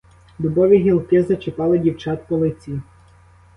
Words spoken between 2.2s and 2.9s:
по лиці.